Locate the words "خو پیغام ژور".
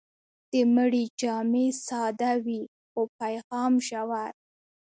2.89-4.31